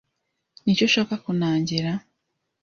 Niki 0.65 0.83
ushaka 0.89 1.13
kunangira 1.23 1.91